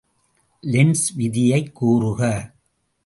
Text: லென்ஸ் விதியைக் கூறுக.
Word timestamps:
லென்ஸ் 0.61 1.13
விதியைக் 1.15 1.75
கூறுக. 1.75 2.51